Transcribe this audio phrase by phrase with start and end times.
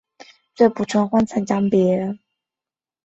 [0.55, 2.19] 在许多有性繁殖的生物的基因。